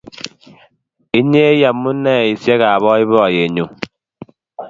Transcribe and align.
Inye 1.19 1.43
ii 1.57 1.65
amuneisiek 1.71 2.61
ab 2.71 2.79
boiboiyenyu 2.83 3.65